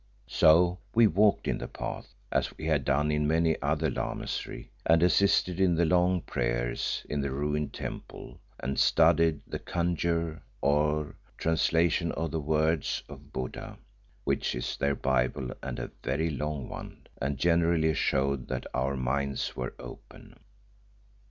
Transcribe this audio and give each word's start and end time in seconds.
So 0.25 0.79
we 0.95 1.05
walked 1.05 1.47
in 1.47 1.59
the 1.59 1.67
Path, 1.67 2.15
as 2.31 2.57
we 2.57 2.65
had 2.65 2.83
done 2.85 3.11
in 3.11 3.27
many 3.27 3.55
another 3.61 3.91
Lamasery, 3.91 4.71
and 4.83 5.03
assisted 5.03 5.61
at 5.61 5.75
the 5.75 5.85
long 5.85 6.21
prayers 6.21 7.05
in 7.07 7.21
the 7.21 7.29
ruined 7.29 7.71
temple 7.71 8.39
and 8.59 8.79
studied 8.79 9.41
the 9.45 9.59
Kandjur, 9.59 10.41
or 10.59 11.17
"Translation 11.37 12.11
of 12.13 12.31
the 12.31 12.39
Words" 12.41 13.03
of 13.07 13.31
Buddha, 13.31 13.77
which 14.23 14.55
is 14.55 14.75
their 14.75 14.95
bible 14.95 15.51
and 15.61 15.77
a 15.77 15.91
very 16.01 16.31
long 16.31 16.67
one, 16.67 17.05
and 17.21 17.37
generally 17.37 17.93
showed 17.93 18.47
that 18.47 18.65
our 18.73 18.97
"minds 18.97 19.55
were 19.55 19.75
open." 19.77 20.39